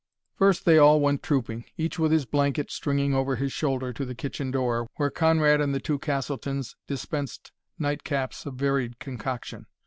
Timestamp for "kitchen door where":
4.15-5.11